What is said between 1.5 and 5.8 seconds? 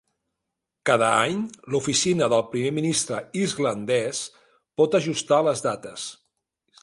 l'oficina del primer ministre islandès pot ajustar les